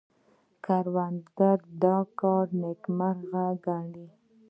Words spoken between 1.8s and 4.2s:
د کار نیکمرغي ګڼي